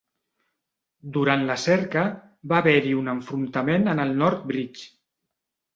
Durant 1.17 1.43
la 1.49 1.57
cerca, 1.65 2.07
va 2.53 2.59
haver-hi 2.63 2.95
un 3.03 3.15
enfrontament 3.17 3.89
en 3.95 4.07
el 4.07 4.17
North 4.25 4.53
Bridge. 4.53 4.91